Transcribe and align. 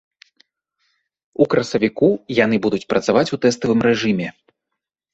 У 1.45 1.47
красавіку 1.55 2.09
яны 2.39 2.61
будуць 2.67 2.83
працаваць 2.97 3.27
у 3.39 3.43
тэставым 3.49 3.79
рэжыме. 3.93 4.27